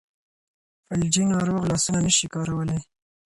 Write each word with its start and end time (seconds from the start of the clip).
فلجي 0.87 1.23
ناروغ 1.31 1.61
لاسونه 1.69 1.99
نشي 2.07 2.27
کارولی. 2.33 2.79